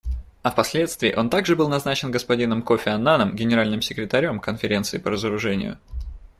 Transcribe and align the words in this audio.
А 0.41 0.49
впоследствии 0.49 1.13
он 1.13 1.29
также 1.29 1.55
был 1.55 1.69
назначен 1.69 2.09
господином 2.09 2.63
Кофи 2.63 2.89
Аннаном 2.89 3.35
Генеральным 3.35 3.83
секретарем 3.83 4.39
Конференции 4.39 4.97
по 4.97 5.11
разоружению. 5.11 5.77